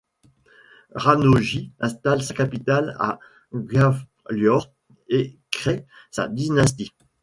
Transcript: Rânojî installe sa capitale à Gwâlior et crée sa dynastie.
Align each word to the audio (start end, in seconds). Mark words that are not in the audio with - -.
Rânojî 1.03 1.61
installe 1.85 2.23
sa 2.25 2.33
capitale 2.41 2.87
à 3.07 3.09
Gwâlior 3.69 4.63
et 5.17 5.27
crée 5.55 5.85
sa 6.15 6.27
dynastie. 6.39 6.91